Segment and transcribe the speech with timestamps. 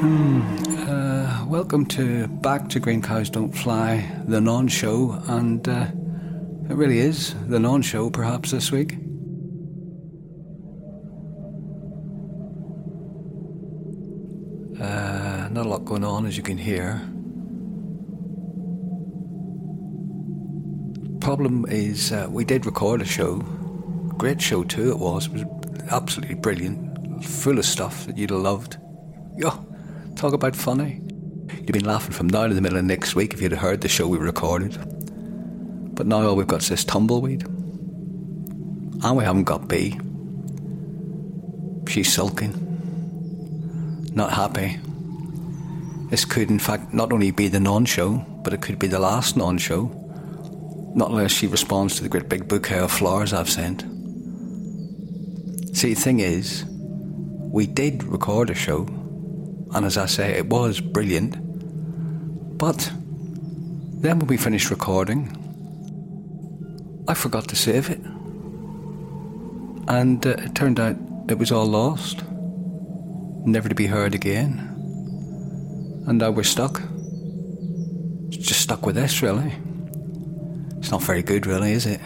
[0.00, 5.88] Uh, welcome to Back to Green Cows Don't Fly, the none show, and uh,
[6.70, 8.92] it really is the none show perhaps this week.
[14.80, 17.00] Uh, not a lot going on as you can hear.
[21.20, 23.38] Problem is, uh, we did record a show.
[24.16, 25.26] Great show too, it was.
[25.26, 25.44] It was
[25.90, 28.76] absolutely brilliant, full of stuff that you'd have loved.
[29.36, 29.64] Yo,
[30.18, 31.00] talk about funny.
[31.58, 33.80] You'd been laughing from now to the middle of next week if you'd have heard
[33.82, 34.76] the show we recorded.
[35.94, 37.44] But now all we've got is this tumbleweed.
[37.44, 39.98] And we haven't got B.
[41.88, 42.52] She's sulking.
[44.12, 44.80] Not happy.
[46.10, 48.98] This could, in fact, not only be the none show, but it could be the
[48.98, 49.84] last none show.
[50.96, 53.82] Not unless she responds to the great big bouquet of flowers I've sent.
[55.76, 58.88] See, the thing is, we did record a show,
[59.74, 61.36] and as I say, it was brilliant.
[62.58, 62.90] But
[64.00, 65.34] then when we finished recording,
[67.06, 68.00] I forgot to save it.
[69.88, 70.96] And uh, it turned out
[71.28, 72.22] it was all lost,
[73.44, 74.58] never to be heard again.
[76.06, 76.82] And now we're stuck.
[78.30, 79.52] Just stuck with this, really.
[80.78, 82.00] It's not very good, really, is it?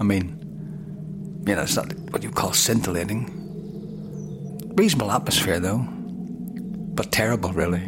[0.00, 3.30] I mean, you know, it's not what you call scintillating.
[4.76, 5.86] Reasonable atmosphere, though.
[6.94, 7.82] But terrible, really.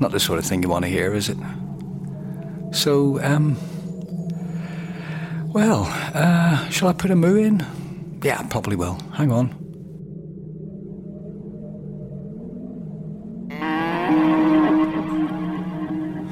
[0.00, 1.38] Not the sort of thing you want to hear, is it?
[2.72, 3.56] So, um.
[5.52, 5.84] Well,
[6.14, 7.64] uh, shall I put a moo in?
[8.22, 8.98] Yeah, probably will.
[9.12, 9.48] Hang on.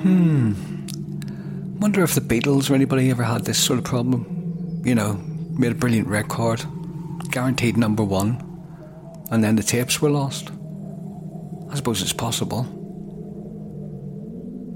[0.03, 0.53] Hmm.
[1.79, 4.83] Wonder if the Beatles or anybody ever had this sort of problem.
[4.85, 5.15] You know,
[5.53, 6.65] made a brilliant record,
[7.31, 8.43] guaranteed number one,
[9.31, 10.51] and then the tapes were lost.
[11.72, 12.65] I suppose it's possible.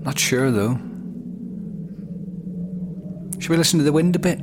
[0.03, 0.79] Not sure though.
[3.39, 4.41] Should we listen to the wind a bit?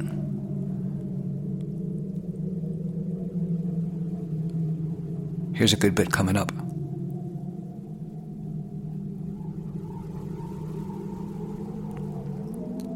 [5.58, 6.52] Here's a good bit coming up.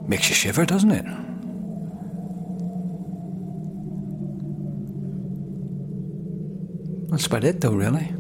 [0.08, 1.06] Makes you shiver, doesn't it?
[7.10, 8.14] That's about it, though, really.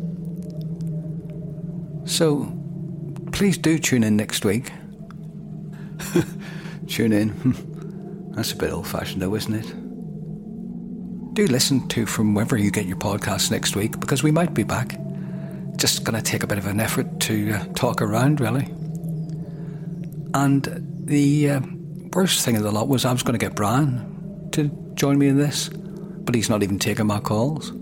[2.07, 2.49] So,
[3.33, 4.71] please do tune in next week.
[6.87, 8.31] tune in.
[8.33, 11.33] That's a bit old fashioned, though, isn't it?
[11.33, 14.63] Do listen to from wherever you get your podcast next week because we might be
[14.63, 14.97] back.
[15.75, 18.65] Just going to take a bit of an effort to uh, talk around, really.
[20.33, 21.61] And the uh,
[22.13, 25.27] worst thing of the lot was I was going to get Brian to join me
[25.27, 27.73] in this, but he's not even taking my calls.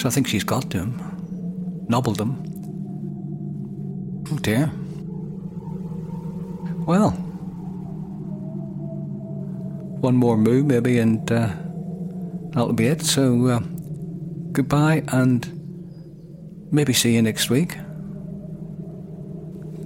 [0.00, 2.45] So I think she's got to him, nobbled him.
[4.36, 4.70] Oh dear.
[6.86, 7.12] Well,
[10.02, 11.48] one more moo maybe, and uh,
[12.50, 13.00] that'll be it.
[13.02, 13.60] So uh,
[14.52, 17.78] goodbye, and maybe see you next week.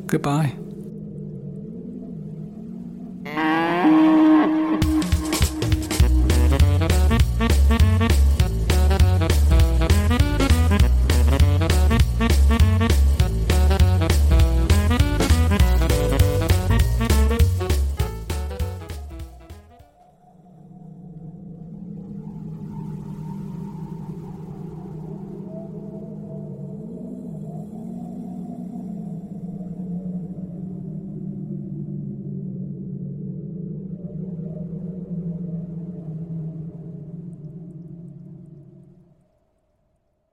[0.06, 0.59] Goodbye.